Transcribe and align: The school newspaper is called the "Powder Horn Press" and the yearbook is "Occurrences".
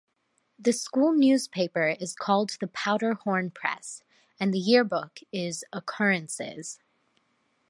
The 0.57 0.73
school 0.73 1.11
newspaper 1.13 1.89
is 1.89 2.15
called 2.15 2.57
the 2.59 2.65
"Powder 2.65 3.13
Horn 3.13 3.51
Press" 3.51 4.01
and 4.39 4.51
the 4.51 4.57
yearbook 4.57 5.19
is 5.31 5.63
"Occurrences". 5.71 6.79